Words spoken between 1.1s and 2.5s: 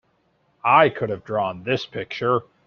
have drawn this picture!